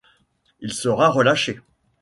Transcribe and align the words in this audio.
Il 0.61 0.73
sera 0.73 1.09
relâché. 1.11 1.59